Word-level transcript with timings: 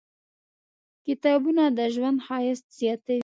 کتابونه 1.05 1.63
د 1.77 1.79
ژوند 1.93 2.17
ښایست 2.25 2.65
زیاتوي. 2.79 3.19